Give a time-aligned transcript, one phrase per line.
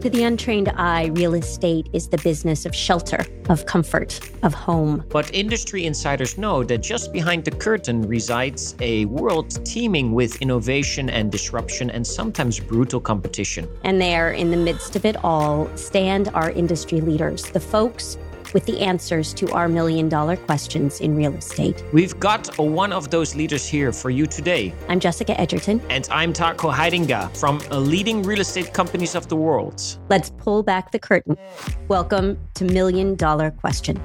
[0.00, 5.04] To the untrained eye, real estate is the business of shelter, of comfort, of home.
[5.08, 11.10] But industry insiders know that just behind the curtain resides a world teeming with innovation
[11.10, 13.68] and disruption and sometimes brutal competition.
[13.82, 18.18] And there, in the midst of it all, stand our industry leaders, the folks
[18.52, 21.82] with the answers to our million dollar questions in real estate.
[21.92, 24.74] We've got one of those leaders here for you today.
[24.88, 25.80] I'm Jessica Edgerton.
[25.90, 29.98] And I'm Taco Heidinga from leading real estate companies of the world.
[30.08, 31.36] Let's pull back the curtain.
[31.88, 34.00] Welcome to Million Dollar Question.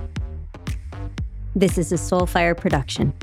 [1.56, 3.14] This is a Soulfire production.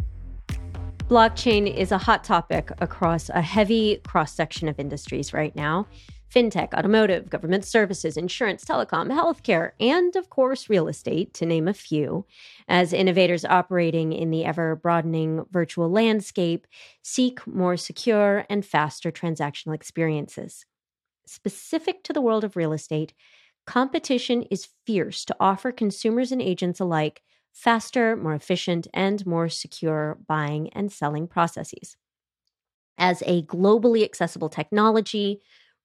[1.09, 5.89] Blockchain is a hot topic across a heavy cross section of industries right now
[6.33, 11.75] fintech, automotive, government services, insurance, telecom, healthcare, and of course, real estate, to name a
[11.75, 12.25] few,
[12.69, 16.66] as innovators operating in the ever broadening virtual landscape
[17.03, 20.65] seek more secure and faster transactional experiences.
[21.27, 23.12] Specific to the world of real estate,
[23.67, 30.19] competition is fierce to offer consumers and agents alike faster, more efficient, and more secure
[30.27, 31.97] buying and selling processes.
[32.97, 35.41] As a globally accessible technology,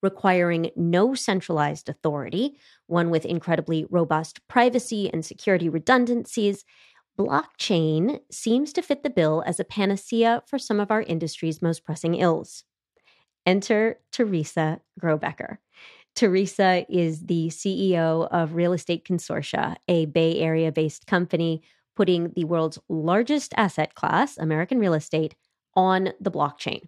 [0.06, 6.64] requiring no centralized authority, one with incredibly robust privacy and security redundancies,
[7.18, 11.84] blockchain seems to fit the bill as a panacea for some of our industry's most
[11.84, 12.62] pressing ills.
[13.44, 15.58] Enter Teresa Grobecker.
[16.14, 21.62] Teresa is the CEO of Real Estate Consortia, a Bay Area based company
[21.96, 25.34] putting the world's largest asset class, American real estate,
[25.74, 26.82] on the blockchain.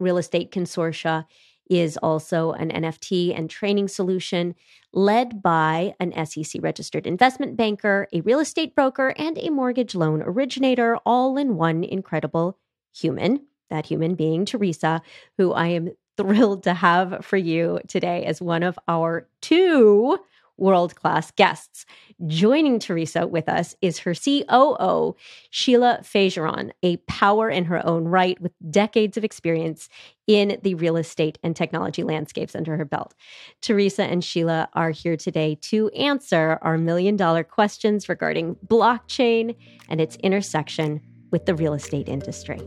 [0.00, 1.26] Real Estate Consortia
[1.68, 4.54] is also an NFT and training solution
[4.92, 10.22] led by an SEC registered investment banker, a real estate broker, and a mortgage loan
[10.22, 12.58] originator, all in one incredible
[12.94, 13.46] human.
[13.70, 15.00] That human being Teresa,
[15.38, 20.18] who I am thrilled to have for you today as one of our two
[20.62, 21.84] world class guests.
[22.26, 25.16] Joining Teresa with us is her COO,
[25.50, 29.88] Sheila Fejeran, a power in her own right with decades of experience
[30.28, 33.12] in the real estate and technology landscapes under her belt.
[33.60, 39.56] Teresa and Sheila are here today to answer our million dollar questions regarding blockchain
[39.88, 41.00] and its intersection
[41.32, 42.60] with the real estate industry.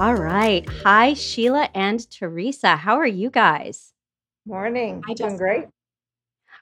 [0.00, 0.68] All right.
[0.82, 2.74] Hi, Sheila and Teresa.
[2.74, 3.93] How are you guys?
[4.46, 5.02] Morning.
[5.06, 5.64] Hi, Doing great.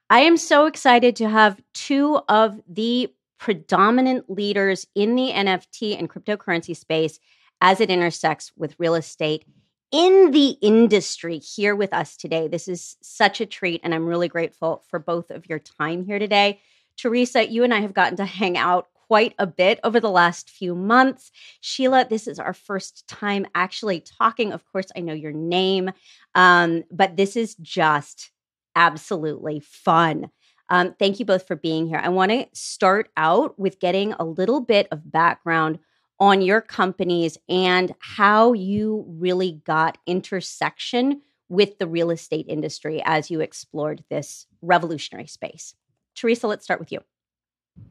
[0.08, 6.08] I am so excited to have two of the predominant leaders in the NFT and
[6.08, 7.18] cryptocurrency space
[7.60, 9.44] as it intersects with real estate
[9.90, 12.46] in the industry here with us today.
[12.46, 16.20] This is such a treat, and I'm really grateful for both of your time here
[16.20, 16.60] today.
[16.96, 20.48] Teresa, you and I have gotten to hang out quite a bit over the last
[20.48, 21.30] few months.
[21.60, 24.54] Sheila, this is our first time actually talking.
[24.54, 25.90] Of course, I know your name,
[26.34, 28.30] um, but this is just
[28.74, 30.30] absolutely fun.
[30.70, 32.00] Um, thank you both for being here.
[32.02, 35.78] I want to start out with getting a little bit of background
[36.18, 41.20] on your companies and how you really got intersection
[41.50, 45.74] with the real estate industry as you explored this revolutionary space.
[46.14, 47.00] Teresa, let's start with you.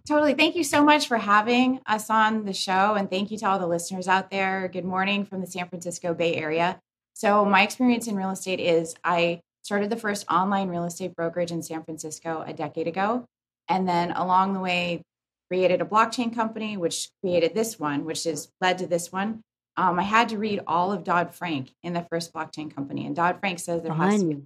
[0.07, 0.33] Totally.
[0.33, 2.95] Thank you so much for having us on the show.
[2.95, 4.67] And thank you to all the listeners out there.
[4.67, 6.79] Good morning from the San Francisco Bay Area.
[7.13, 11.51] So, my experience in real estate is I started the first online real estate brokerage
[11.51, 13.25] in San Francisco a decade ago.
[13.69, 15.03] And then along the way,
[15.49, 19.41] created a blockchain company, which created this one, which has led to this one.
[19.77, 23.05] Um, I had to read all of Dodd Frank in the first blockchain company.
[23.05, 24.11] And Dodd Frank says there Fun.
[24.11, 24.41] has to be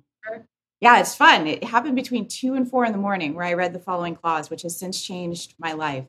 [0.86, 1.48] yeah, it's fun.
[1.48, 4.52] It happened between two and four in the morning where I read the following clause,
[4.52, 6.06] which has since changed my life.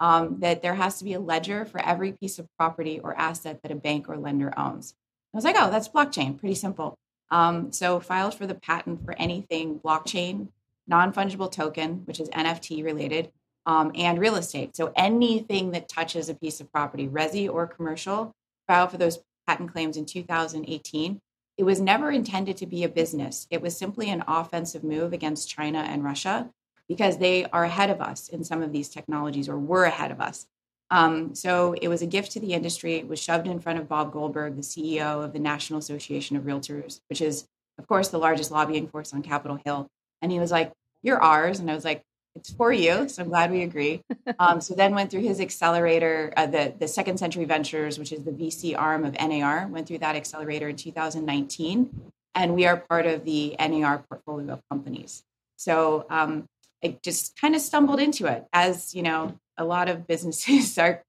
[0.00, 3.62] Um, that there has to be a ledger for every piece of property or asset
[3.62, 4.94] that a bank or lender owns.
[5.32, 6.94] I was like, oh, that's blockchain, pretty simple.
[7.30, 10.48] Um, so filed for the patent for anything blockchain,
[10.86, 13.32] non-fungible token, which is NFT related,
[13.64, 14.76] um, and real estate.
[14.76, 18.34] So anything that touches a piece of property, resi or commercial,
[18.66, 21.18] filed for those patent claims in 2018
[21.58, 23.48] it was never intended to be a business.
[23.50, 26.48] It was simply an offensive move against China and Russia
[26.88, 30.20] because they are ahead of us in some of these technologies or were ahead of
[30.20, 30.46] us.
[30.90, 32.94] Um, so it was a gift to the industry.
[32.94, 36.44] It was shoved in front of Bob Goldberg, the CEO of the National Association of
[36.44, 37.46] Realtors, which is,
[37.76, 39.88] of course, the largest lobbying force on Capitol Hill.
[40.22, 40.72] And he was like,
[41.02, 41.58] You're ours.
[41.58, 42.02] And I was like,
[42.38, 43.08] it's for you.
[43.08, 44.02] So I'm glad we agree.
[44.40, 48.22] Um, so then went through his accelerator, uh, the, the Second Century Ventures, which is
[48.24, 52.12] the VC arm of NAR, went through that accelerator in 2019.
[52.34, 55.24] And we are part of the NAR portfolio of companies.
[55.56, 56.44] So um,
[56.84, 61.02] I just kind of stumbled into it as, you know, a lot of businesses are,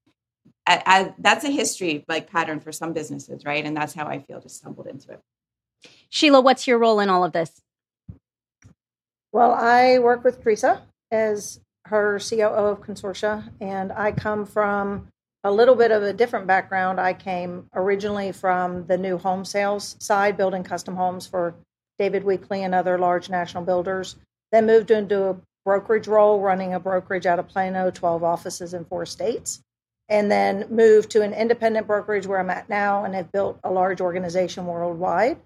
[0.66, 3.64] as, that's a history like pattern for some businesses, right?
[3.64, 5.20] And that's how I feel just stumbled into it.
[6.08, 7.60] Sheila, what's your role in all of this?
[9.30, 15.08] Well, I work with Teresa as her COO of Consortia, and I come from
[15.42, 17.00] a little bit of a different background.
[17.00, 21.54] I came originally from the new home sales side, building custom homes for
[21.98, 24.16] David Weekley and other large national builders.
[24.52, 28.84] Then moved into a brokerage role, running a brokerage out of Plano, 12 offices in
[28.84, 29.60] four states.
[30.08, 33.70] And then moved to an independent brokerage where I'm at now and have built a
[33.70, 35.38] large organization worldwide.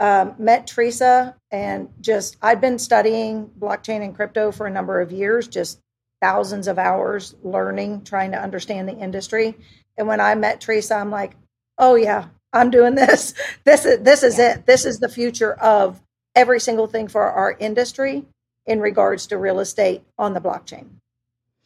[0.00, 5.12] Um, met Teresa and just, I'd been studying blockchain and crypto for a number of
[5.12, 5.78] years, just
[6.22, 9.54] thousands of hours learning, trying to understand the industry.
[9.98, 11.36] And when I met Teresa, I'm like,
[11.76, 13.34] oh yeah, I'm doing this.
[13.64, 14.54] This is this is yeah.
[14.54, 14.66] it.
[14.66, 16.00] This is the future of
[16.34, 18.24] every single thing for our industry
[18.66, 20.86] in regards to real estate on the blockchain.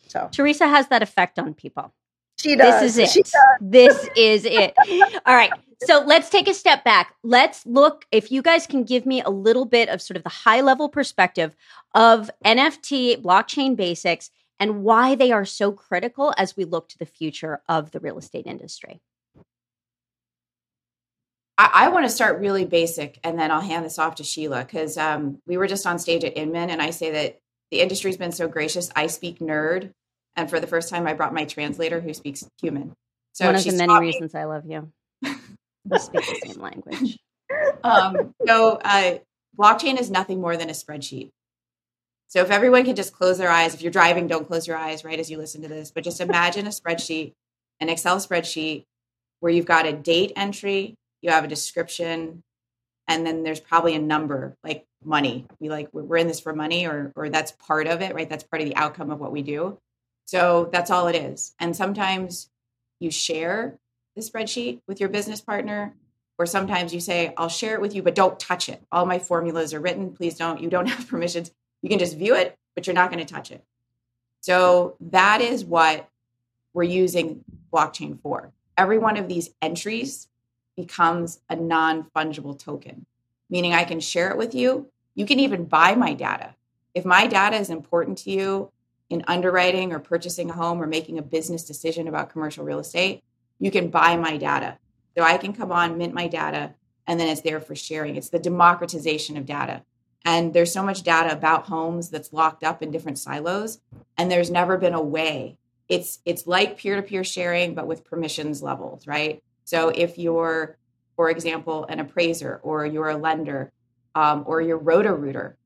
[0.08, 1.92] So Teresa has that effect on people.
[2.38, 2.94] She does.
[2.94, 3.32] This is it.
[3.60, 4.75] This is it.
[5.26, 5.50] All right.
[5.84, 7.14] So let's take a step back.
[7.22, 10.31] Let's look if you guys can give me a little bit of sort of the
[10.31, 11.54] high level perspective
[11.94, 17.06] of NFT blockchain basics and why they are so critical as we look to the
[17.06, 19.00] future of the real estate industry.
[21.58, 24.64] I, I want to start really basic and then I'll hand this off to Sheila
[24.64, 27.40] because um, we were just on stage at Inman and I say that
[27.70, 28.90] the industry's been so gracious.
[28.94, 29.92] I speak nerd.
[30.36, 32.94] And for the first time, I brought my translator who speaks human.
[33.32, 34.92] So one of the many reasons I love you.
[35.22, 37.19] we speak the same language.
[37.82, 39.19] Um, so uh,
[39.58, 41.31] blockchain is nothing more than a spreadsheet.
[42.28, 45.04] So if everyone can just close their eyes, if you're driving, don't close your eyes
[45.04, 47.32] right as you listen to this, but just imagine a spreadsheet,
[47.81, 48.84] an Excel spreadsheet
[49.40, 52.42] where you've got a date entry, you have a description,
[53.06, 55.46] and then there's probably a number like money.
[55.60, 58.28] We like we're in this for money or or that's part of it, right?
[58.28, 59.78] That's part of the outcome of what we do.
[60.24, 61.54] So that's all it is.
[61.58, 62.48] And sometimes
[62.98, 63.78] you share
[64.16, 65.94] the spreadsheet with your business partner
[66.38, 68.82] or sometimes you say I'll share it with you but don't touch it.
[68.90, 70.60] All my formulas are written, please don't.
[70.60, 71.50] You don't have permissions.
[71.82, 73.62] You can just view it, but you're not going to touch it.
[74.40, 76.08] So that is what
[76.72, 78.52] we're using blockchain for.
[78.76, 80.28] Every one of these entries
[80.76, 83.06] becomes a non fungible token,
[83.48, 84.88] meaning I can share it with you.
[85.14, 86.54] You can even buy my data.
[86.94, 88.70] If my data is important to you
[89.14, 93.22] in underwriting or purchasing a home or making a business decision about commercial real estate,
[93.58, 94.76] you can buy my data.
[95.16, 96.75] So I can come on, mint my data,
[97.06, 98.16] and then it's there for sharing.
[98.16, 99.84] It's the democratization of data.
[100.25, 103.78] And there's so much data about homes that's locked up in different silos,
[104.19, 105.58] and there's never been a way.
[105.88, 109.43] It's it's like peer-to-peer sharing, but with permissions levels, right?
[109.64, 110.76] So if you're,
[111.14, 113.70] for example, an appraiser or you're a lender
[114.14, 115.56] um, or you're Roto-Rooter,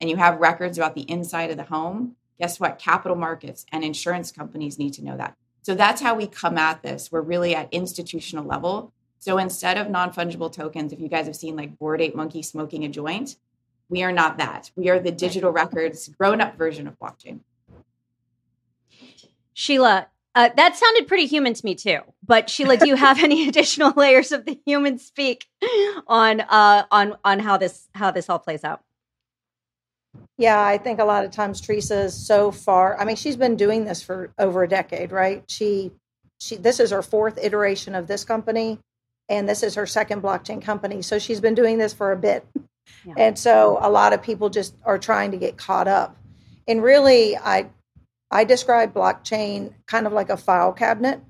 [0.00, 2.78] and you have records about the inside of the home, guess what?
[2.78, 5.36] Capital markets and insurance companies need to know that.
[5.62, 7.10] So that's how we come at this.
[7.10, 8.92] We're really at institutional level.
[9.18, 12.42] So instead of non fungible tokens, if you guys have seen like Bored Ape Monkey
[12.42, 13.36] smoking a joint,
[13.88, 14.70] we are not that.
[14.76, 17.40] We are the digital records grown up version of blockchain.
[19.54, 22.00] Sheila, uh, that sounded pretty human to me too.
[22.24, 25.46] But Sheila, do you have any additional layers of the human speak
[26.06, 28.82] on uh, on on how this how this all plays out?
[30.38, 32.98] Yeah, I think a lot of times Teresa is so far.
[33.00, 35.42] I mean, she's been doing this for over a decade, right?
[35.48, 35.92] She
[36.38, 38.78] she this is her fourth iteration of this company,
[39.28, 41.00] and this is her second blockchain company.
[41.02, 42.46] So she's been doing this for a bit.
[43.04, 43.14] Yeah.
[43.16, 46.16] And so a lot of people just are trying to get caught up.
[46.68, 47.70] And really, I
[48.30, 51.20] I describe blockchain kind of like a file cabinet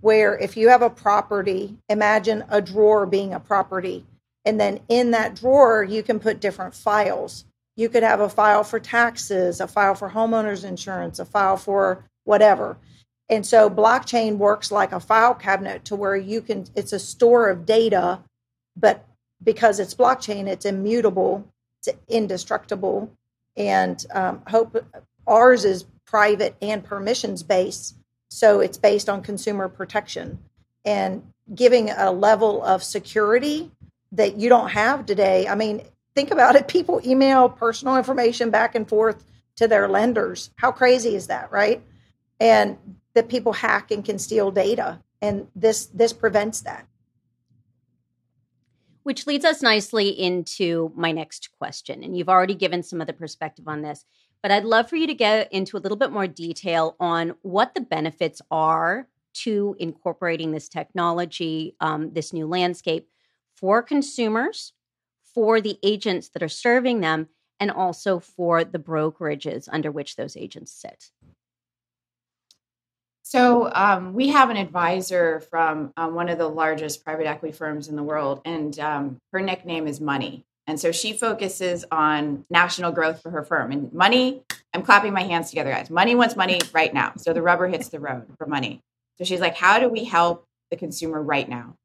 [0.00, 4.04] where if you have a property, imagine a drawer being a property.
[4.44, 7.44] And then in that drawer, you can put different files.
[7.76, 12.04] You could have a file for taxes, a file for homeowners insurance, a file for
[12.24, 12.78] whatever.
[13.28, 17.48] And so blockchain works like a file cabinet to where you can, it's a store
[17.48, 18.20] of data,
[18.76, 19.04] but
[19.42, 21.46] because it's blockchain, it's immutable,
[21.80, 23.10] it's indestructible.
[23.56, 24.76] And um, hope
[25.26, 27.96] ours is private and permissions based.
[28.30, 30.38] So it's based on consumer protection
[30.84, 31.22] and
[31.54, 33.70] giving a level of security
[34.12, 35.48] that you don't have today.
[35.48, 35.82] I mean,
[36.16, 36.66] think about it.
[36.66, 39.22] People email personal information back and forth
[39.56, 40.50] to their lenders.
[40.56, 41.82] How crazy is that, right?
[42.40, 42.78] And
[43.14, 45.00] that people hack and can steal data.
[45.20, 46.86] And this this prevents that.
[49.02, 52.02] Which leads us nicely into my next question.
[52.02, 54.04] And you've already given some of the perspective on this,
[54.42, 57.74] but I'd love for you to get into a little bit more detail on what
[57.74, 63.08] the benefits are to incorporating this technology, um, this new landscape
[63.54, 64.72] for consumers,
[65.36, 67.28] for the agents that are serving them,
[67.60, 71.10] and also for the brokerages under which those agents sit.
[73.22, 77.88] So um, we have an advisor from um, one of the largest private equity firms
[77.88, 80.44] in the world, and um, her nickname is Money.
[80.66, 83.72] And so she focuses on national growth for her firm.
[83.72, 84.42] And money,
[84.74, 85.90] I'm clapping my hands together, guys.
[85.90, 87.12] Money wants money right now.
[87.18, 88.80] So the rubber hits the road for money.
[89.18, 91.76] So she's like, how do we help the consumer right now?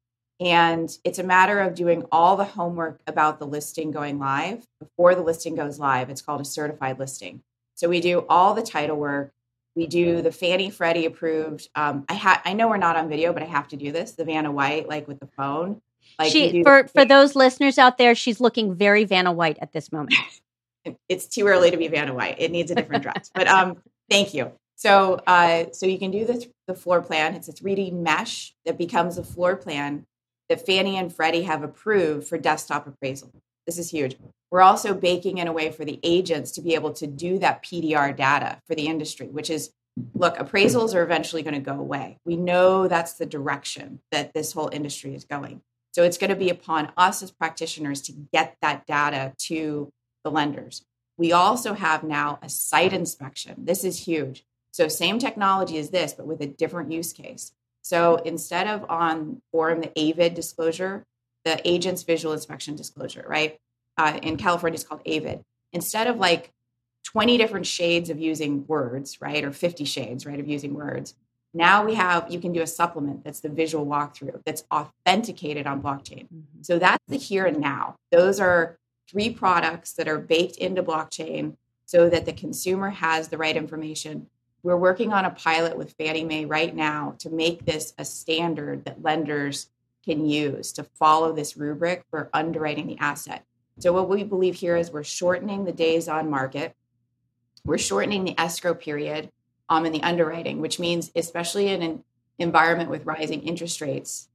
[0.42, 5.14] And it's a matter of doing all the homework about the listing going live before
[5.14, 6.10] the listing goes live.
[6.10, 7.42] It's called a certified listing.
[7.76, 9.32] So we do all the title work,
[9.76, 11.68] we do the Fannie Freddie approved.
[11.76, 14.12] Um, I ha- I know we're not on video, but I have to do this.
[14.12, 15.80] The Vanna White, like with the phone.
[16.18, 19.92] Like she for for those listeners out there, she's looking very Vanna White at this
[19.92, 20.16] moment.
[21.08, 22.36] it's too early to be Vanna White.
[22.38, 23.30] It needs a different dress.
[23.32, 23.78] But um,
[24.10, 24.50] thank you.
[24.74, 27.34] So uh, so you can do the the floor plan.
[27.34, 30.04] It's a 3D mesh that becomes a floor plan
[30.48, 33.32] that Fannie and Freddie have approved for desktop appraisal.
[33.66, 34.16] This is huge.
[34.50, 37.62] We're also baking in a way for the agents to be able to do that
[37.62, 39.70] PDR data for the industry, which is
[40.14, 42.18] look, appraisals are eventually going to go away.
[42.24, 45.62] We know that's the direction that this whole industry is going.
[45.92, 49.92] So it's going to be upon us as practitioners to get that data to
[50.24, 50.82] the lenders.
[51.18, 53.64] We also have now a site inspection.
[53.64, 54.44] This is huge.
[54.72, 57.52] So, same technology as this, but with a different use case.
[57.82, 61.04] So, instead of on form the AVID disclosure,
[61.44, 63.58] the agent's visual inspection disclosure, right?
[63.96, 65.42] uh, in California it's called AVID.
[65.72, 66.50] Instead of like
[67.04, 71.14] 20 different shades of using words, right, or 50 shades, right, of using words,
[71.54, 75.82] now we have you can do a supplement that's the visual walkthrough that's authenticated on
[75.82, 76.24] blockchain.
[76.24, 76.62] Mm-hmm.
[76.62, 77.96] So that's the here and now.
[78.10, 78.78] Those are
[79.10, 84.28] three products that are baked into blockchain so that the consumer has the right information.
[84.62, 88.84] We're working on a pilot with Fannie Mae right now to make this a standard
[88.84, 89.68] that lenders
[90.04, 93.44] can use to follow this rubric for underwriting the asset.
[93.80, 96.76] So, what we believe here is we're shortening the days on market,
[97.64, 99.30] we're shortening the escrow period
[99.68, 102.04] um, in the underwriting, which means, especially in an
[102.38, 104.28] environment with rising interest rates,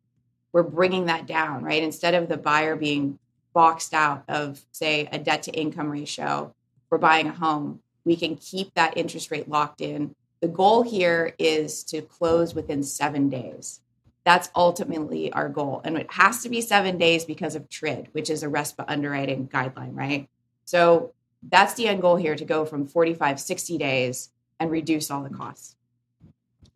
[0.52, 1.84] we're bringing that down, right?
[1.84, 3.20] Instead of the buyer being
[3.54, 6.54] boxed out of, say, a debt to income ratio
[6.90, 10.16] for buying a home, we can keep that interest rate locked in.
[10.40, 13.82] The goal here is to close within seven days.
[14.24, 15.82] That's ultimately our goal.
[15.84, 19.50] And it has to be seven days because of TRID, which is a RESPA underwriting
[19.50, 20.30] guideline, right?
[20.64, 21.14] So
[21.50, 25.30] that's the end goal here to go from 45, 60 days and reduce all the
[25.30, 25.76] costs.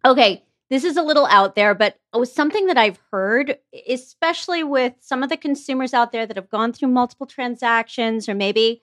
[0.04, 0.44] Okay.
[0.70, 3.58] This is a little out there, but it something that I've heard,
[3.88, 8.36] especially with some of the consumers out there that have gone through multiple transactions or
[8.36, 8.82] maybe,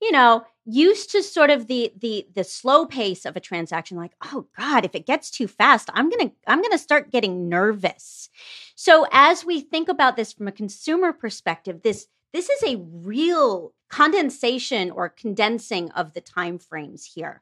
[0.00, 4.12] you know, used to sort of the the the slow pace of a transaction like
[4.22, 7.48] oh god if it gets too fast i'm going to i'm going to start getting
[7.48, 8.28] nervous.
[8.76, 13.72] So as we think about this from a consumer perspective this this is a real
[13.88, 17.40] condensation or condensing of the time frames here.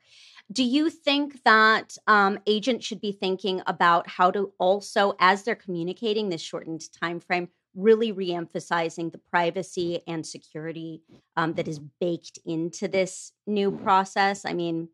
[0.50, 5.54] Do you think that um, agents should be thinking about how to also as they're
[5.54, 11.02] communicating this shortened time frame really reemphasizing the privacy and security
[11.36, 14.44] um, that is baked into this new process.
[14.44, 14.88] I mean,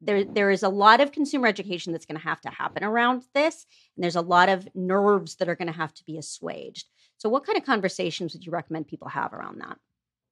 [0.00, 3.24] there there is a lot of consumer education that's going to have to happen around
[3.34, 6.86] this, and there's a lot of nerves that are going to have to be assuaged.
[7.18, 9.78] So, what kind of conversations would you recommend people have around that?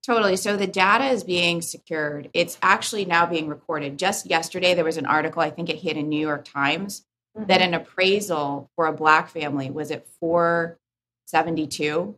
[0.06, 0.36] Totally.
[0.36, 2.30] So the data is being secured.
[2.32, 3.98] It's actually now being recorded.
[3.98, 7.04] Just yesterday, there was an article, I think it hit in New York Times,
[7.36, 7.48] mm-hmm.
[7.48, 10.78] that an appraisal for a black family was at four
[11.26, 12.16] 72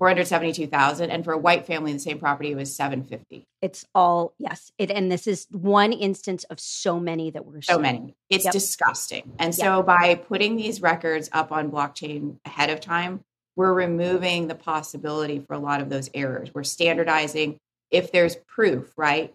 [0.00, 3.44] 472,000 and for a white family in the same property it was 750.
[3.60, 4.72] It's all yes.
[4.78, 7.82] It and this is one instance of so many that we're so seeing.
[7.82, 8.14] many.
[8.30, 8.52] It's yep.
[8.54, 9.34] disgusting.
[9.38, 9.54] And yep.
[9.54, 13.20] so by putting these records up on blockchain ahead of time,
[13.56, 16.50] we're removing the possibility for a lot of those errors.
[16.54, 17.58] We're standardizing
[17.90, 19.34] if there's proof, right?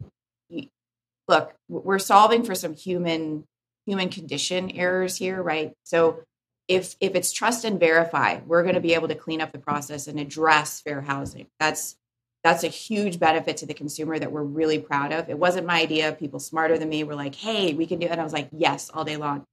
[1.28, 3.44] Look, we're solving for some human
[3.86, 5.74] human condition errors here, right?
[5.84, 6.22] So
[6.68, 9.60] if if it's trust and verify, we're going to be able to clean up the
[9.60, 11.48] process and address fair housing.
[11.60, 11.96] That's
[12.44, 15.30] that's a huge benefit to the consumer that we're really proud of.
[15.30, 16.12] It wasn't my idea.
[16.12, 18.50] People smarter than me were like, "Hey, we can do it." And I was like,
[18.52, 19.46] "Yes, all day long."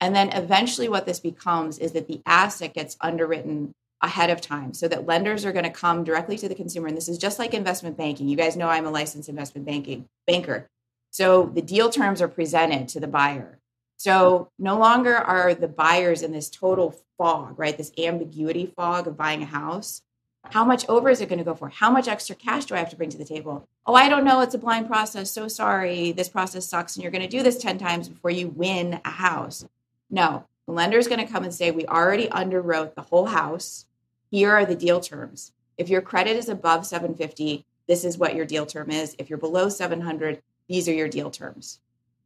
[0.00, 3.72] And then eventually what this becomes is that the asset gets underwritten
[4.02, 6.96] ahead of time so that lenders are going to come directly to the consumer and
[6.96, 8.28] this is just like investment banking.
[8.28, 10.66] You guys know I'm a licensed investment banking banker.
[11.10, 13.59] So the deal terms are presented to the buyer
[14.00, 17.76] so no longer are the buyers in this total fog, right?
[17.76, 20.00] This ambiguity fog of buying a house.
[20.44, 21.68] How much over is it going to go for?
[21.68, 23.68] How much extra cash do I have to bring to the table?
[23.84, 24.40] Oh, I don't know.
[24.40, 25.30] It's a blind process.
[25.30, 26.12] So sorry.
[26.12, 26.96] This process sucks.
[26.96, 29.66] And you're going to do this 10 times before you win a house.
[30.08, 33.84] No, the lender is going to come and say, We already underwrote the whole house.
[34.30, 35.52] Here are the deal terms.
[35.76, 39.14] If your credit is above 750, this is what your deal term is.
[39.18, 41.80] If you're below 700, these are your deal terms.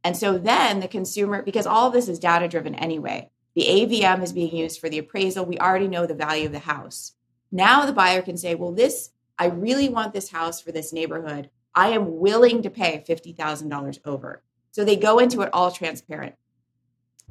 [0.05, 4.21] And so then the consumer, because all of this is data driven anyway, the AVM
[4.21, 5.47] is being used for the appraisal.
[5.47, 7.13] We already know the value of the house.
[7.51, 9.09] Now the buyer can say, well, this,
[9.39, 11.49] I really want this house for this neighborhood.
[11.73, 14.43] I am willing to pay $50,000 over.
[14.69, 16.35] So they go into it all transparent.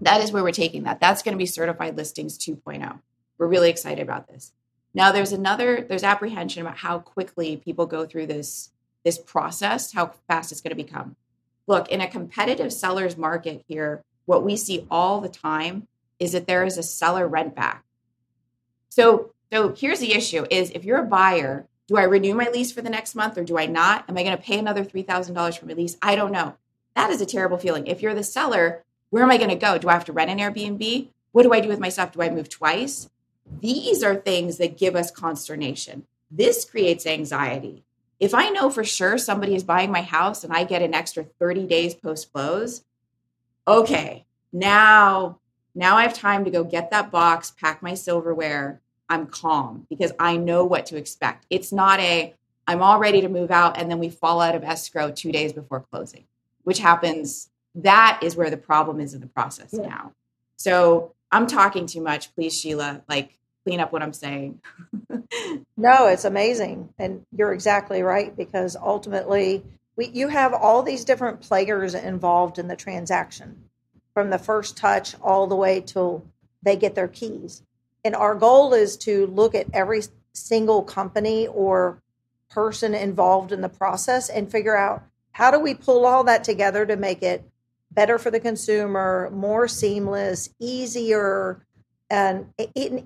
[0.01, 0.99] That is where we're taking that.
[0.99, 2.99] That's going to be certified listings 2.0.
[3.39, 4.53] We're really excited about this.
[4.95, 8.71] Now there's another there's apprehension about how quickly people go through this
[9.05, 11.15] this process, how fast it's going to become.
[11.67, 16.47] Look, in a competitive seller's market here, what we see all the time is that
[16.47, 17.85] there is a seller rent back.
[18.89, 22.73] So so here's the issue is if you're a buyer, do I renew my lease
[22.73, 24.05] for the next month or do I not?
[24.09, 25.97] Am I going to pay another $3,000 for my lease?
[26.03, 26.57] I don't know.
[26.97, 27.87] That is a terrible feeling.
[27.87, 29.79] If you're the seller, where am I going to go?
[29.79, 31.09] Do I have to rent an Airbnb?
[31.31, 32.11] What do I do with my stuff?
[32.11, 33.09] Do I move twice?
[33.61, 36.05] These are things that give us consternation.
[36.33, 37.84] This creates anxiety.
[38.25, 41.25] If I know for sure somebody is buying my house and I get an extra
[41.25, 42.83] 30 days post close,
[43.69, 45.41] okay, now
[45.75, 48.81] now I have time to go get that box, pack my silverware.
[49.11, 51.45] I'm calm because I know what to expect.
[51.51, 52.35] It's not a
[52.67, 55.53] I'm all ready to move out and then we fall out of escrow 2 days
[55.53, 56.25] before closing,
[56.63, 59.87] which happens that is where the problem is in the process yeah.
[59.87, 60.13] now.
[60.57, 62.35] So I'm talking too much.
[62.35, 64.61] Please, Sheila, like clean up what I'm saying.
[65.77, 66.91] no, it's amazing.
[66.99, 69.65] And you're exactly right because ultimately
[69.97, 73.65] we, you have all these different players involved in the transaction
[74.13, 76.25] from the first touch all the way till
[76.63, 77.63] they get their keys.
[78.05, 80.03] And our goal is to look at every
[80.33, 82.03] single company or
[82.51, 85.03] person involved in the process and figure out
[85.33, 87.45] how do we pull all that together to make it
[87.91, 91.65] better for the consumer, more seamless, easier,
[92.15, 92.47] and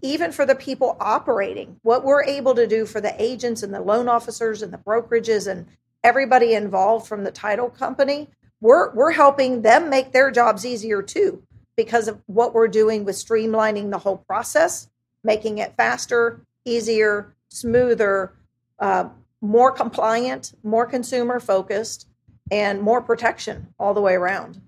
[0.02, 1.80] even for the people operating.
[1.80, 5.50] What we're able to do for the agents and the loan officers and the brokerages
[5.50, 5.66] and
[6.04, 8.28] everybody involved from the title company,
[8.60, 11.42] we're we're helping them make their jobs easier too
[11.74, 14.90] because of what we're doing with streamlining the whole process,
[15.24, 18.34] making it faster, easier, smoother,
[18.78, 19.08] uh,
[19.40, 22.06] more compliant, more consumer focused,
[22.50, 24.60] and more protection all the way around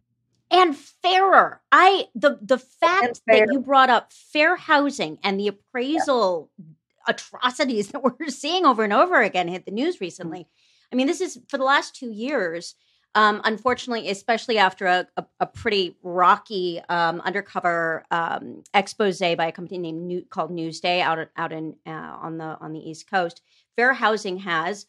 [0.51, 1.61] and fairer.
[1.71, 6.65] I the the fact that you brought up fair housing and the appraisal yeah.
[7.09, 10.47] atrocities that we're seeing over and over again hit the news recently.
[10.93, 12.75] I mean, this is for the last two years.
[13.17, 19.53] Um, unfortunately, especially after a, a, a pretty rocky um, undercover um, expose by a
[19.53, 23.43] company named New, called Newsday out out in uh, on the on the East Coast,
[23.75, 24.87] fair housing has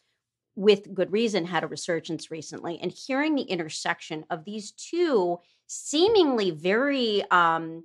[0.54, 2.78] with good reason, had a resurgence recently.
[2.80, 7.84] And hearing the intersection of these two seemingly very um,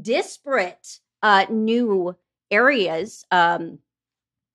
[0.00, 2.16] disparate uh, new
[2.50, 3.78] areas, um,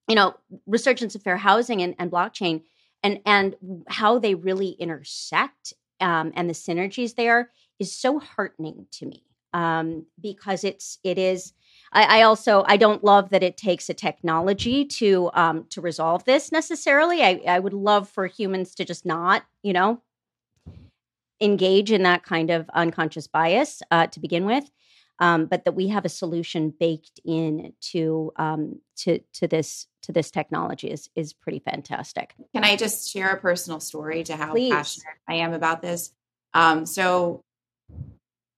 [0.08, 2.64] you know, resurgence of fair housing and, and blockchain,
[3.04, 3.56] and and
[3.88, 10.06] how they really intersect um, and the synergies there is so heartening to me um,
[10.22, 11.54] because it's it is
[11.94, 16.26] I, I, also I don't love that it takes a technology to um, to resolve
[16.26, 17.24] this necessarily.
[17.24, 20.02] I, I would love for humans to just not, you know,
[21.42, 24.70] engage in that kind of unconscious bias uh, to begin with.
[25.20, 30.12] Um, but that we have a solution baked in to um, to to this to
[30.12, 32.36] this technology is is pretty fantastic.
[32.54, 34.72] Can I just share a personal story to how Please.
[34.72, 36.12] passionate I am about this?
[36.54, 37.42] Um, so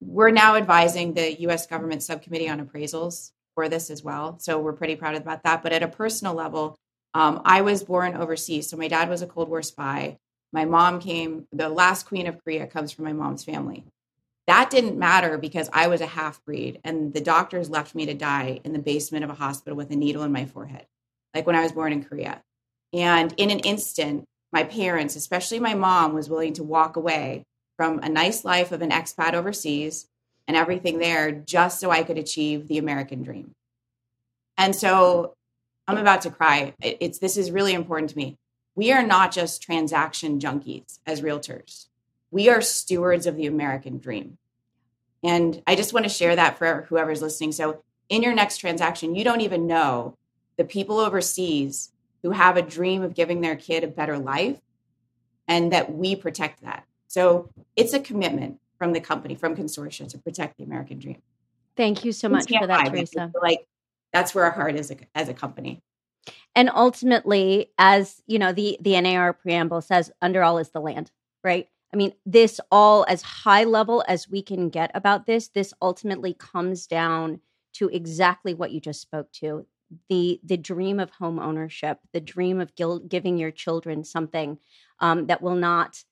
[0.02, 1.66] we're now advising the U.S.
[1.66, 4.38] government subcommittee on appraisals for this as well.
[4.40, 5.64] So we're pretty proud about that.
[5.64, 6.78] But at a personal level,
[7.14, 8.70] um, I was born overseas.
[8.70, 10.18] So my dad was a Cold War spy.
[10.52, 13.86] My mom came, the last queen of Korea comes from my mom's family.
[14.48, 18.16] That didn't matter because I was a half breed and the doctors left me to
[18.16, 20.88] die in the basement of a hospital with a needle in my forehead,
[21.36, 22.42] like when I was born in Korea.
[22.92, 27.44] And in an instant, my parents, especially my mom, was willing to walk away
[27.78, 30.08] from a nice life of an expat overseas
[30.48, 33.52] and everything there just so I could achieve the American dream.
[34.58, 35.34] And so
[35.88, 36.74] I'm about to cry.
[36.82, 38.36] It's this is really important to me.
[38.76, 41.88] We are not just transaction junkies as realtors.
[42.32, 44.38] We are stewards of the American dream.
[45.24, 47.52] And I just want to share that for whoever's listening.
[47.52, 50.18] So, in your next transaction, you don't even know
[50.58, 51.92] the people overseas
[52.24, 54.60] who have a dream of giving their kid a better life
[55.48, 56.86] and that we protect that.
[57.08, 61.22] So it's a commitment from the company, from consortia to protect the American dream.
[61.76, 63.32] Thank you so much for that, Teresa.
[63.42, 63.66] Like
[64.14, 65.82] that's where our heart is as a company.
[66.60, 71.10] And ultimately, as you know, the the NAR preamble says, under all is the land,
[71.42, 71.70] right?
[71.94, 76.34] I mean, this all as high level as we can get about this, this ultimately
[76.34, 77.40] comes down
[77.76, 79.68] to exactly what you just spoke to
[80.10, 82.74] the the dream of home ownership, the dream of
[83.08, 84.60] giving your children something
[85.00, 86.04] um, that will not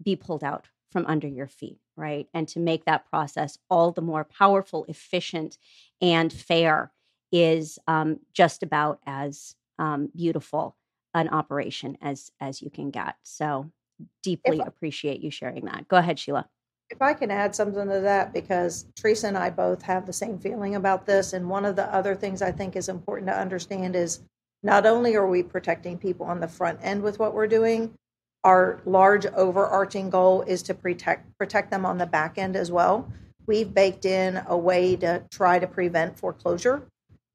[0.00, 2.28] be pulled out from under your feet, right?
[2.32, 5.58] And to make that process all the more powerful, efficient,
[6.00, 6.92] and fair
[7.32, 10.76] is um, just about as um, beautiful
[11.14, 13.16] an operation as as you can get.
[13.22, 13.70] So
[14.22, 15.88] deeply appreciate you sharing that.
[15.88, 16.48] Go ahead, Sheila.
[16.90, 20.38] If I can add something to that, because Teresa and I both have the same
[20.38, 21.34] feeling about this.
[21.34, 24.20] And one of the other things I think is important to understand is
[24.62, 27.92] not only are we protecting people on the front end with what we're doing,
[28.44, 33.10] our large overarching goal is to protect protect them on the back end as well.
[33.46, 36.86] We've baked in a way to try to prevent foreclosure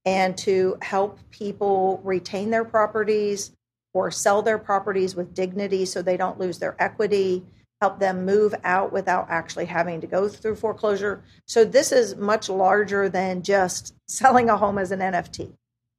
[0.06, 3.52] and to help people retain their properties
[3.94, 7.44] or sell their properties with dignity so they don't lose their equity
[7.84, 11.22] help them move out without actually having to go through foreclosure.
[11.46, 15.52] So this is much larger than just selling a home as an NFT.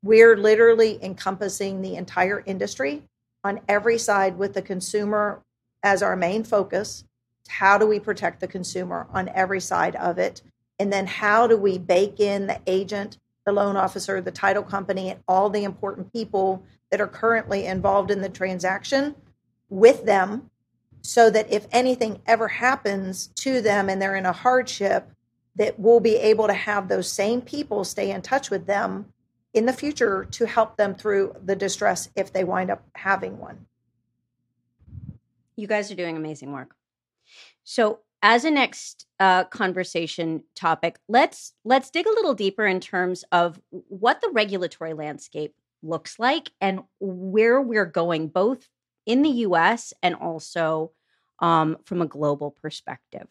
[0.03, 3.03] We're literally encompassing the entire industry
[3.45, 5.43] on every side with the consumer
[5.83, 7.05] as our main focus.
[7.49, 10.41] How do we protect the consumer on every side of it?
[10.79, 15.11] And then how do we bake in the agent, the loan officer, the title company,
[15.11, 19.15] and all the important people that are currently involved in the transaction
[19.69, 20.51] with them
[21.03, 25.11] so that if anything ever happens to them and they're in a hardship,
[25.57, 29.07] that we'll be able to have those same people stay in touch with them
[29.53, 33.67] in the future to help them through the distress if they wind up having one.
[35.57, 36.75] You guys are doing amazing work.
[37.63, 43.23] So, as a next uh, conversation topic, let's let's dig a little deeper in terms
[43.31, 48.67] of what the regulatory landscape looks like and where we're going, both
[49.05, 50.93] in the US and also
[51.41, 53.29] um, from a global perspective?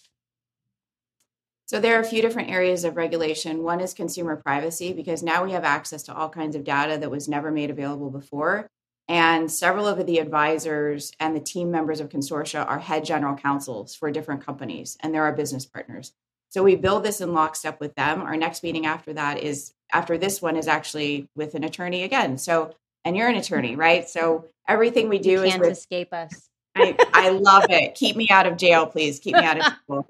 [1.65, 3.63] So there are a few different areas of regulation.
[3.63, 7.09] One is consumer privacy because now we have access to all kinds of data that
[7.09, 8.69] was never made available before.
[9.09, 13.95] And several of the advisors and the team members of consortia are head general counsels
[13.95, 16.13] for different companies, and they're our business partners.
[16.49, 18.21] So we build this in lockstep with them.
[18.21, 22.37] Our next meeting after that is after this one is actually with an attorney again.
[22.37, 24.07] So and you're an attorney, right?
[24.07, 26.49] So everything we do you can't is with, escape us.
[26.75, 27.95] I, I love it.
[27.95, 29.19] Keep me out of jail, please.
[29.19, 30.07] Keep me out of jail.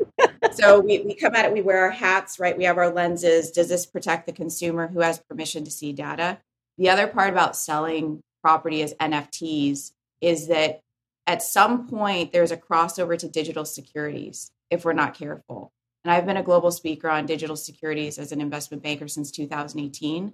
[0.54, 2.58] so we, we come at it, we wear our hats, right?
[2.58, 3.52] We have our lenses.
[3.52, 6.40] Does this protect the consumer who has permission to see data?
[6.78, 10.82] The other part about selling property as NFTs is that
[11.26, 15.72] at some point there's a crossover to digital securities if we're not careful.
[16.04, 20.34] And I've been a global speaker on digital securities as an investment banker since 2018.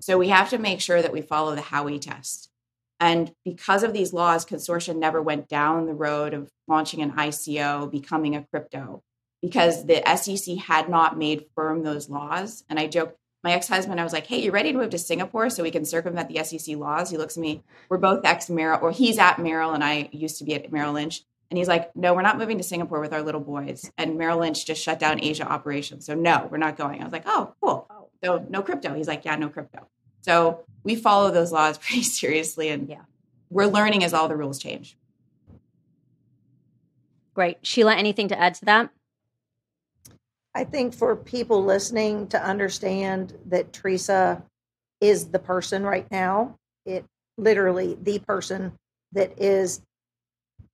[0.00, 2.50] So we have to make sure that we follow the Howey test.
[2.98, 7.90] And because of these laws, consortia never went down the road of launching an ICO,
[7.90, 9.02] becoming a crypto,
[9.42, 12.64] because the SEC had not made firm those laws.
[12.68, 15.50] And I joke, my ex-husband, I was like, "Hey, you ready to move to Singapore
[15.50, 17.62] so we can circumvent the SEC laws?" He looks at me.
[17.90, 20.94] We're both ex Merrill, or he's at Merrill, and I used to be at Merrill
[20.94, 21.22] Lynch.
[21.50, 24.38] And he's like, "No, we're not moving to Singapore with our little boys." And Merrill
[24.38, 27.02] Lynch just shut down Asia operations, so no, we're not going.
[27.02, 28.10] I was like, "Oh, cool.
[28.24, 29.86] So no crypto." He's like, "Yeah, no crypto."
[30.22, 33.02] So we follow those laws pretty seriously, and yeah,
[33.50, 34.96] we're learning as all the rules change.
[37.34, 37.94] Great, Sheila.
[37.94, 38.90] Anything to add to that?
[40.54, 44.42] I think for people listening to understand that Teresa
[45.00, 47.04] is the person right now, it
[47.36, 48.72] literally the person
[49.12, 49.80] that is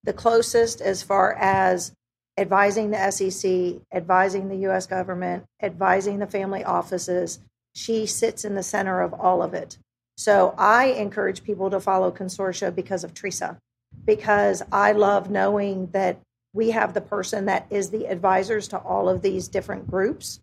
[0.04, 1.92] the closest as far as
[2.36, 7.38] advising the SEC, advising the US government, advising the family offices,
[7.74, 9.78] she sits in the center of all of it.
[10.16, 13.58] So I encourage people to follow Consortia because of Teresa,
[14.04, 16.20] because I love knowing that
[16.52, 20.40] we have the person that is the advisors to all of these different groups.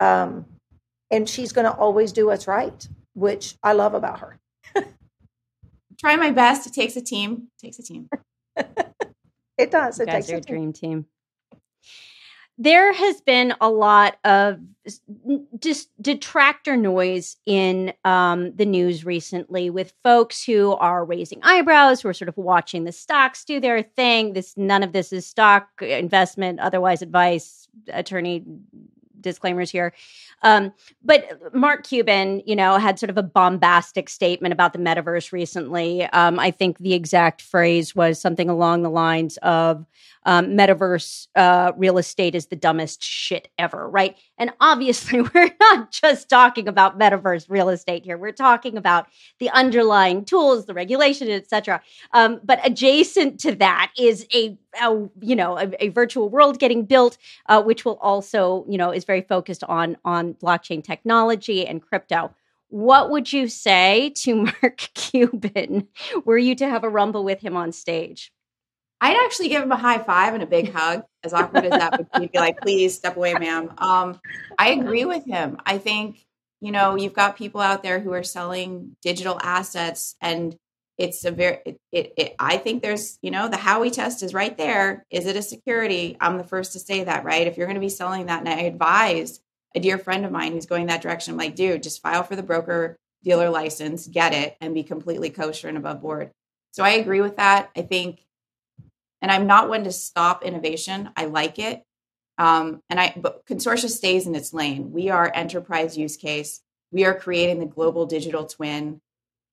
[0.00, 0.46] Um,
[1.10, 4.40] and she's going to always do what's right, which I love about her.
[5.98, 6.66] Try my best.
[6.66, 7.48] It takes a team.
[7.58, 8.08] It takes a team.
[9.58, 10.00] it does.
[10.00, 11.06] It you guys takes a dream team
[12.58, 14.58] there has been a lot of
[15.60, 22.08] just detractor noise in um, the news recently with folks who are raising eyebrows, who
[22.08, 24.32] are sort of watching the stocks do their thing.
[24.32, 28.44] This none of this is stock investment, otherwise advice, attorney
[29.22, 29.94] disclaimers here.
[30.42, 35.32] Um, but Mark Cuban, you know, had sort of a bombastic statement about the metaverse
[35.32, 36.04] recently.
[36.06, 39.86] Um, I think the exact phrase was something along the lines of
[40.24, 44.16] um, metaverse uh, real estate is the dumbest shit ever, right?
[44.38, 48.16] And obviously, we're not just talking about metaverse real estate here.
[48.16, 49.06] We're talking about
[49.38, 51.82] the underlying tools, the regulation, etc.
[52.12, 56.84] Um, but adjacent to that is a, a you know a, a, virtual world getting
[56.84, 61.82] built, uh, which will also you know is very focused on on blockchain technology and
[61.82, 62.34] crypto.
[62.68, 65.88] What would you say to Mark Cuban
[66.24, 68.32] were you to have a rumble with him on stage?
[69.02, 71.02] I'd actually give him a high five and a big hug.
[71.24, 73.72] As awkward as that would be, like, please step away, ma'am.
[73.78, 74.20] Um,
[74.56, 75.58] I agree with him.
[75.66, 76.24] I think,
[76.60, 80.56] you know, you've got people out there who are selling digital assets and
[80.98, 84.34] it's a very it, it, it, i think there's you know the howey test is
[84.34, 87.66] right there is it a security i'm the first to say that right if you're
[87.66, 89.40] going to be selling that and i advise
[89.74, 92.36] a dear friend of mine who's going that direction i'm like dude just file for
[92.36, 96.30] the broker dealer license get it and be completely kosher and above board
[96.72, 98.20] so i agree with that i think
[99.22, 101.10] and I'm not one to stop innovation.
[101.16, 101.82] I like it.
[102.38, 104.90] Um, and I, but Consortia stays in its lane.
[104.90, 106.60] We are enterprise use case.
[106.90, 109.00] We are creating the global digital twin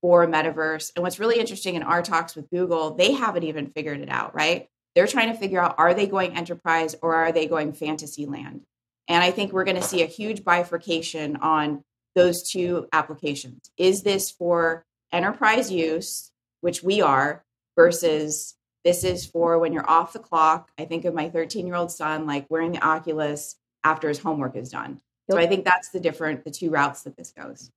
[0.02, 0.92] for metaverse.
[0.96, 4.34] And what's really interesting in our talks with Google, they haven't even figured it out,
[4.34, 4.68] right?
[4.96, 8.62] They're trying to figure out are they going enterprise or are they going fantasy land?
[9.08, 11.84] And I think we're going to see a huge bifurcation on
[12.16, 13.72] those two applications.
[13.78, 17.44] Is this for enterprise use, which we are,
[17.76, 20.72] versus this is for when you're off the clock.
[20.78, 24.56] I think of my 13 year old son like wearing the Oculus after his homework
[24.56, 25.02] is done.
[25.30, 27.72] So I think that's the different, the two routes that this goes.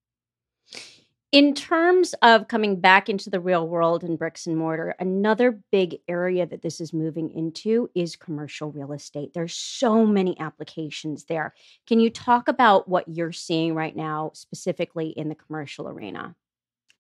[1.33, 5.97] In terms of coming back into the real world and bricks and mortar, another big
[6.07, 9.33] area that this is moving into is commercial real estate.
[9.33, 11.55] There's so many applications there.
[11.87, 16.35] Can you talk about what you're seeing right now, specifically in the commercial arena?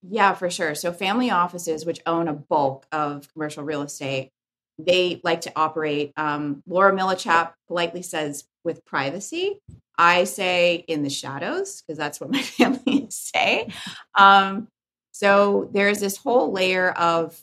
[0.02, 0.74] Yeah, for sure.
[0.74, 4.30] So family offices, which own a bulk of commercial real estate,
[4.78, 6.12] they like to operate.
[6.16, 9.60] Um, Laura Millichap politely says with privacy.
[9.98, 13.68] I say in the shadows because that's what my family say.
[14.16, 14.68] Um,
[15.12, 17.40] so there's this whole layer of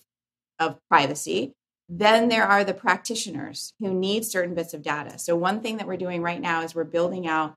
[0.60, 1.54] of privacy.
[1.89, 5.19] Then there are the practitioners who need certain bits of data.
[5.19, 7.56] So one thing that we're doing right now is we're building out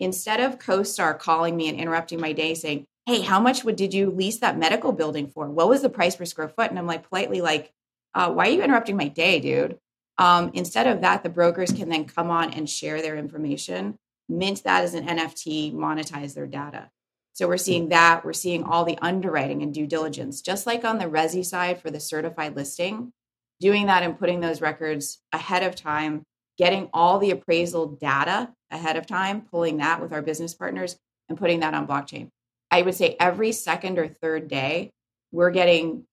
[0.00, 3.94] instead of CoStar calling me and interrupting my day saying, hey, how much would did
[3.94, 5.48] you lease that medical building for?
[5.50, 6.70] What was the price per square foot?
[6.70, 7.72] And I'm like politely like,
[8.14, 9.78] uh, why are you interrupting my day, dude?
[10.18, 14.62] Um, instead of that, the brokers can then come on and share their information, mint
[14.64, 16.90] that as an NFT, monetize their data.
[17.32, 18.24] So we're seeing that.
[18.24, 21.90] We're seeing all the underwriting and due diligence, just like on the Resi side for
[21.90, 23.12] the certified listing,
[23.60, 26.24] doing that and putting those records ahead of time,
[26.58, 31.38] getting all the appraisal data ahead of time, pulling that with our business partners and
[31.38, 32.28] putting that on blockchain.
[32.70, 34.92] I would say every second or third day,
[35.32, 36.04] we're getting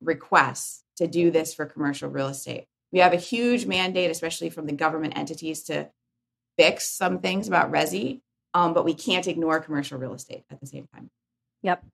[0.00, 2.66] requests to do this for commercial real estate.
[2.92, 5.90] We have a huge mandate, especially from the government entities, to
[6.56, 8.20] fix some things about Resi,
[8.54, 11.10] um, but we can't ignore commercial real estate at the same time.
[11.62, 11.84] Yep.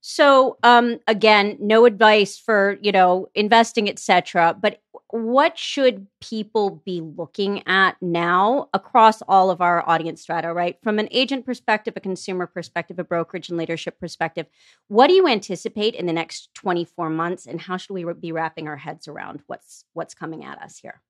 [0.00, 4.56] So um, again, no advice for you know investing, etc.
[4.60, 4.80] But
[5.24, 10.52] what should people be looking at now across all of our audience strata?
[10.52, 14.46] Right, from an agent perspective, a consumer perspective, a brokerage and leadership perspective,
[14.88, 18.32] what do you anticipate in the next twenty four months, and how should we be
[18.32, 21.00] wrapping our heads around what's what's coming at us here?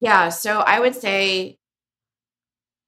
[0.00, 1.58] Yeah, so I would say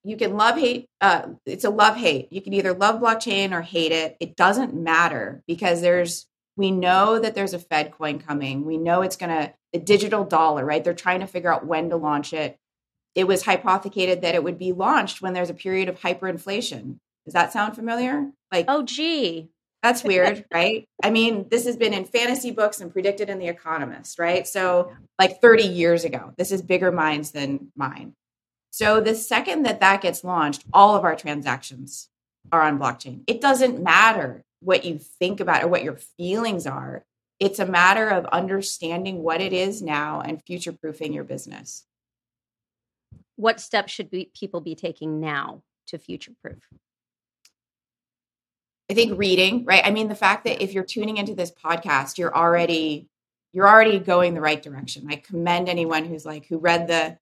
[0.04, 3.60] you can love hate uh, it's a love hate you can either love blockchain or
[3.60, 6.27] hate it it doesn't matter because there's
[6.58, 8.64] we know that there's a fed coin coming.
[8.64, 10.82] We know it's going to the digital dollar right?
[10.82, 12.58] They're trying to figure out when to launch it.
[13.14, 16.98] It was hypothecated that it would be launched when there's a period of hyperinflation.
[17.24, 18.30] Does that sound familiar?
[18.52, 19.50] Like oh gee.
[19.82, 20.88] that's weird right?
[21.02, 24.46] I mean this has been in fantasy books and predicted in the economist right?
[24.46, 28.14] So like 30 years ago this is bigger minds than mine.
[28.70, 32.08] So the second that that gets launched, all of our transactions
[32.50, 33.22] are on blockchain.
[33.26, 37.04] It doesn't matter what you think about or what your feelings are.
[37.38, 41.84] It's a matter of understanding what it is now and future proofing your business.
[43.36, 46.66] What steps should we, people be taking now to future proof?
[48.90, 49.84] I think reading, right?
[49.84, 53.08] I mean, the fact that if you're tuning into this podcast, you're already
[53.52, 55.06] you're already going the right direction.
[55.10, 57.18] I commend anyone who's like who read the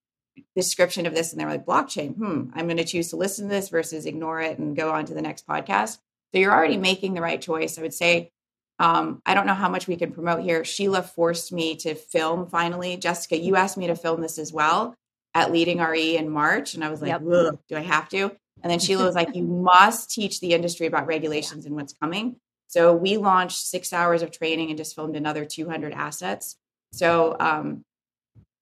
[0.55, 3.53] description of this and they're like blockchain hmm i'm going to choose to listen to
[3.53, 5.97] this versus ignore it and go on to the next podcast
[6.31, 8.31] so you're already making the right choice i would say.
[8.79, 10.63] Um, i don't know how much we can promote here.
[10.63, 12.97] Sheila forced me to film finally.
[12.97, 14.95] Jessica you asked me to film this as well
[15.33, 17.21] at leading re in march and i was like yep.
[17.21, 18.31] do i have to?
[18.63, 22.37] And then sheila was like you must teach the industry about regulations and what's coming.
[22.67, 26.57] So we launched six hours of training and just filmed another 200 assets.
[26.91, 27.83] So um,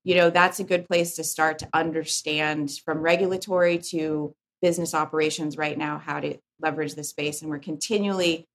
[0.06, 5.58] you know that's a good place to start to understand from regulatory to business operations
[5.58, 8.48] right now how to leverage the space and we're continually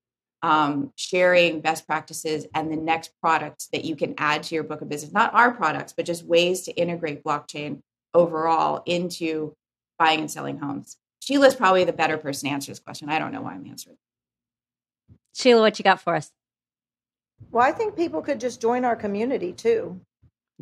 [0.42, 4.80] um, sharing best practices and the next products that you can add to your book
[4.80, 5.12] of business.
[5.12, 7.80] Not our products but just ways to integrate blockchain
[8.14, 9.54] overall into
[9.98, 10.96] buying and selling homes.
[11.20, 13.10] Sheila's probably the better person to answer this question.
[13.10, 13.96] I don't know why i'm answering.
[15.34, 16.30] Sheila what you got for us?
[17.50, 20.00] Well i think people could just join our community too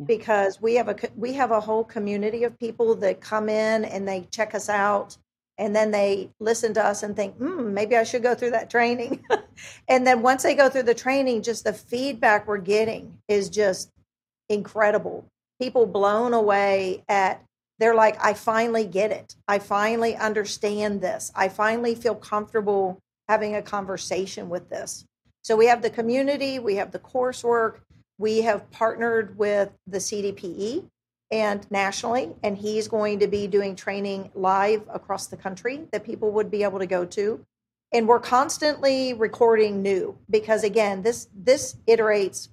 [0.05, 4.07] because we have a we have a whole community of people that come in and
[4.07, 5.17] they check us out
[5.59, 8.69] and then they listen to us and think, hmm, maybe I should go through that
[8.69, 9.25] training.
[9.89, 13.91] and then once they go through the training, just the feedback we're getting is just
[14.47, 15.25] incredible.
[15.61, 17.43] People blown away at
[17.77, 19.35] they're like, I finally get it.
[19.47, 21.31] I finally understand this.
[21.33, 25.05] I finally feel comfortable having a conversation with this.
[25.43, 27.79] So we have the community, we have the coursework,
[28.17, 30.89] we have partnered with the CDPE
[31.31, 36.31] and nationally, and he's going to be doing training live across the country that people
[36.31, 37.45] would be able to go to.
[37.91, 42.49] And we're constantly recording new because again, this this iterates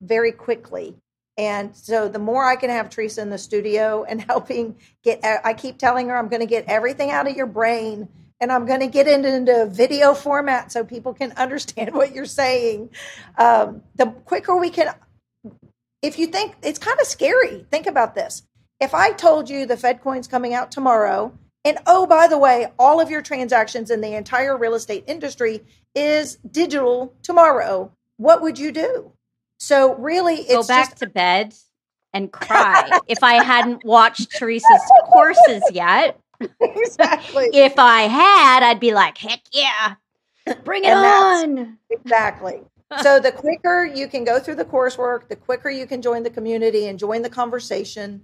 [0.00, 0.96] very quickly.
[1.36, 5.54] And so the more I can have Teresa in the studio and helping get I
[5.54, 8.08] keep telling her I'm going to get everything out of your brain
[8.40, 12.26] and I'm going to get it into video format so people can understand what you're
[12.26, 12.90] saying.
[13.38, 14.94] Um, the quicker we can
[16.04, 18.42] if you think it's kind of scary, think about this.
[18.78, 21.32] If I told you the Fed coin's coming out tomorrow,
[21.64, 25.62] and oh, by the way, all of your transactions in the entire real estate industry
[25.94, 29.12] is digital tomorrow, what would you do?
[29.58, 31.54] So really, it's go back just- to bed
[32.12, 36.20] and cry if I hadn't watched Teresa's courses yet.
[36.60, 37.48] Exactly.
[37.54, 39.94] if I had, I'd be like, heck yeah,
[40.64, 41.78] bring it on.
[41.88, 42.60] Exactly
[43.02, 46.30] so the quicker you can go through the coursework, the quicker you can join the
[46.30, 48.22] community and join the conversation.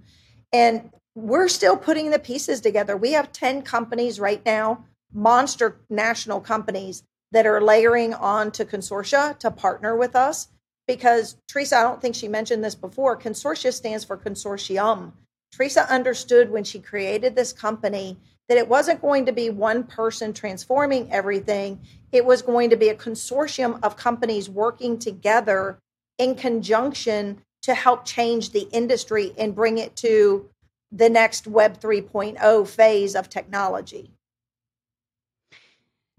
[0.53, 2.95] And we're still putting the pieces together.
[2.95, 9.37] We have 10 companies right now, monster national companies that are layering on to consortia
[9.39, 10.47] to partner with us
[10.87, 13.17] because Teresa, I don't think she mentioned this before.
[13.17, 15.13] Consortia stands for consortium.
[15.51, 18.17] Teresa understood when she created this company
[18.51, 21.79] that it wasn't going to be one person transforming everything.
[22.11, 25.79] It was going to be a consortium of companies working together
[26.17, 30.49] in conjunction to help change the industry and bring it to
[30.91, 34.11] the next Web 3.0 phase of technology.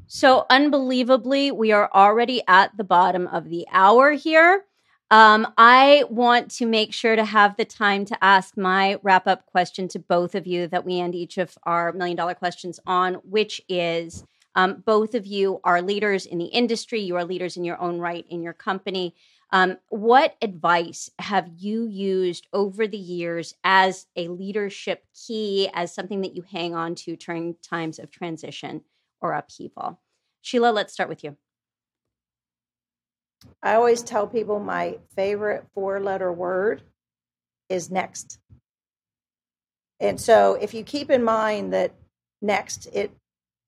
[0.07, 4.65] So, unbelievably, we are already at the bottom of the hour here.
[5.13, 9.45] Um, I want to make sure to have the time to ask my wrap up
[9.45, 13.17] question to both of you that we end each of our million dollar questions on,
[13.17, 17.65] which is um, both of you are leaders in the industry, you are leaders in
[17.65, 19.15] your own right in your company.
[19.51, 26.23] Um, what advice have you used over the years as a leadership key, as something
[26.23, 28.81] that you hang on to during times of transition
[29.21, 30.01] or upheaval?
[30.41, 31.37] Sheila, let's start with you.
[33.63, 36.83] I always tell people my favorite four letter word
[37.69, 38.39] is next.
[40.01, 41.95] And so if you keep in mind that
[42.41, 43.13] next it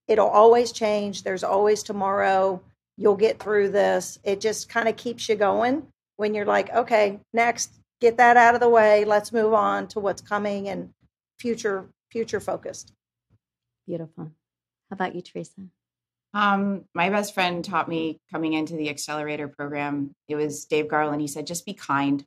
[0.06, 2.60] it'll always change, there's always tomorrow,
[2.96, 4.18] you'll get through this.
[4.22, 8.54] It just kind of keeps you going when you're like, okay, next, get that out
[8.54, 10.90] of the way, let's move on to what's coming and
[11.38, 12.92] future future focused.
[13.86, 14.30] Beautiful.
[14.90, 15.62] How about you, Teresa?
[16.34, 20.14] Um, my best friend taught me coming into the accelerator program.
[20.28, 21.20] It was Dave Garland.
[21.20, 22.26] He said, just be kind.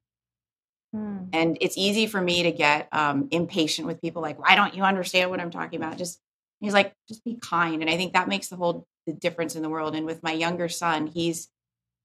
[0.93, 1.25] Hmm.
[1.33, 4.83] And it's easy for me to get um, impatient with people like, why don't you
[4.83, 5.97] understand what I'm talking about?
[5.97, 6.19] Just,
[6.61, 7.81] he's like, just be kind.
[7.81, 9.95] And I think that makes the whole the difference in the world.
[9.95, 11.49] And with my younger son, he's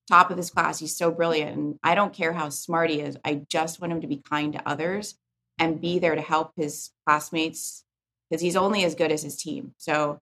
[0.09, 0.81] top of his class.
[0.81, 1.57] He's so brilliant.
[1.57, 3.17] And I don't care how smart he is.
[3.25, 5.15] I just want him to be kind to others
[5.59, 7.85] and be there to help his classmates
[8.29, 9.75] because he's only as good as his team.
[9.79, 10.19] So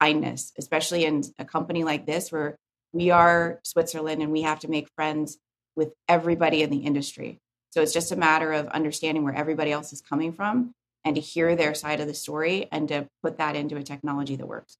[0.00, 2.56] kindness, especially in a company like this where
[2.92, 5.38] we are Switzerland and we have to make friends
[5.74, 7.38] with everybody in the industry.
[7.70, 10.72] So it's just a matter of understanding where everybody else is coming from
[11.04, 14.36] and to hear their side of the story and to put that into a technology
[14.36, 14.78] that works.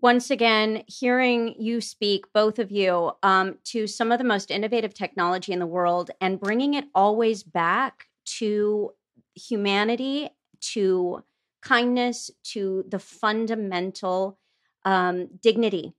[0.00, 4.94] Once again, hearing you speak, both of you, um, to some of the most innovative
[4.94, 8.90] technology in the world and bringing it always back to
[9.34, 10.30] humanity,
[10.60, 11.22] to
[11.66, 14.38] kindness to the fundamental
[14.84, 15.94] um, dignity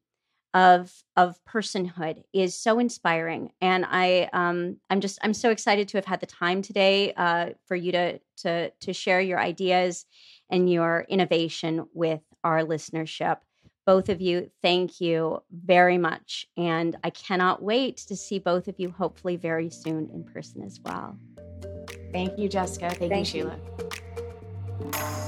[0.53, 3.51] of of personhood is so inspiring.
[3.59, 7.49] And i um i'm just i'm so excited to have had the time today uh,
[7.67, 10.05] for you to to to share your ideas
[10.49, 13.37] and your innovation with our listenership.
[13.85, 16.47] Both of you thank you very much.
[16.55, 20.79] And i cannot wait to see both of you hopefully very soon in person as
[20.83, 21.17] well.
[22.13, 22.89] Thank you jessica.
[22.91, 23.41] Thank, thank you.
[23.41, 23.59] Sheila.
[24.79, 25.26] you.